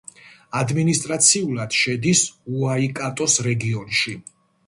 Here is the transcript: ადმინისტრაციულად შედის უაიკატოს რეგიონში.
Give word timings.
ადმინისტრაციულად 0.59 1.75
შედის 1.81 2.23
უაიკატოს 2.61 3.39
რეგიონში. 3.49 4.17